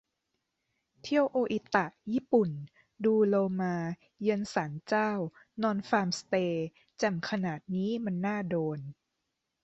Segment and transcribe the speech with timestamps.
[1.01, 2.49] เที่ยวโออิตะ ญี่ปุ่น
[3.05, 3.75] ดูโลมา
[4.21, 5.11] เยือนศาลเจ้า
[5.61, 6.65] นอนฟาร์มสเตย์
[6.97, 8.79] แจ่มขนาดนี้มันน่าโดน